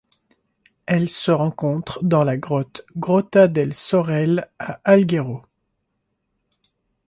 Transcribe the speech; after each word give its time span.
Elle 0.87 1.11
se 1.11 1.29
rencontre 1.29 1.99
dans 2.01 2.23
la 2.23 2.35
grotte 2.35 2.83
Grotta 2.97 3.47
del 3.47 3.75
Sorel 3.75 4.49
à 4.57 4.81
Alghero. 4.83 5.43